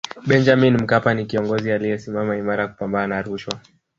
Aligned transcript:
benjamin 0.27 0.73
mkapa 0.77 1.13
ni 1.13 1.25
kiongozi 1.25 1.71
aliyesimama 1.71 2.37
imara 2.37 2.67
kupambana 2.67 3.15
na 3.15 3.21
rushwa 3.21 3.59